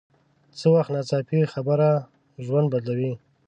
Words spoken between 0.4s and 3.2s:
څه وخت ناڅاپي خبره ژوند بدلوي